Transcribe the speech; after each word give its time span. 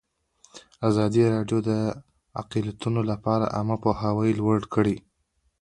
ازادي 0.89 1.21
راډیو 1.35 1.59
د 1.69 1.71
اقلیتونه 2.41 3.01
لپاره 3.11 3.51
عامه 3.55 3.77
پوهاوي 3.83 4.31
لوړ 4.39 4.59
کړی. 4.73 4.95